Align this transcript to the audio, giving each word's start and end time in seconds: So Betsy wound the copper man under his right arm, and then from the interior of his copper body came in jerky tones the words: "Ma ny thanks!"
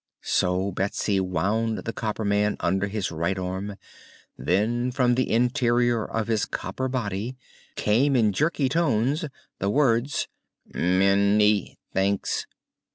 So 0.23 0.71
Betsy 0.71 1.19
wound 1.19 1.77
the 1.85 1.93
copper 1.93 2.25
man 2.25 2.57
under 2.59 2.87
his 2.87 3.11
right 3.11 3.37
arm, 3.37 3.69
and 4.35 4.47
then 4.47 4.91
from 4.91 5.13
the 5.13 5.29
interior 5.31 6.05
of 6.05 6.25
his 6.27 6.45
copper 6.45 6.87
body 6.87 7.37
came 7.75 8.15
in 8.15 8.33
jerky 8.33 8.67
tones 8.67 9.25
the 9.59 9.69
words: 9.69 10.27
"Ma 10.73 11.13
ny 11.13 11.77
thanks!" 11.93 12.47